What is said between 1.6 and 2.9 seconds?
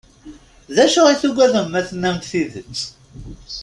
ma tennam-d tidet?